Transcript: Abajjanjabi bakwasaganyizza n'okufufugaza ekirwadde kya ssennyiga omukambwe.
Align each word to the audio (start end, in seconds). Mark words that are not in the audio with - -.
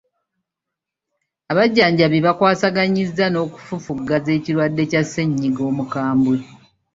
Abajjanjabi 1.51 2.17
bakwasaganyizza 2.25 3.25
n'okufufugaza 3.29 4.29
ekirwadde 4.37 4.83
kya 4.91 5.01
ssennyiga 5.05 5.61
omukambwe. 5.71 6.37